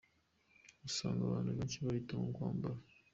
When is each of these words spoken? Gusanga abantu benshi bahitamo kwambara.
Gusanga 0.81 1.21
abantu 1.23 1.49
benshi 1.57 1.83
bahitamo 1.85 2.25
kwambara. 2.35 2.79